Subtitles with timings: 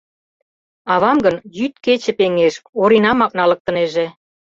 [0.93, 4.05] Авам гын йӱд-кече пеҥеш: Оринамак налыктынеже.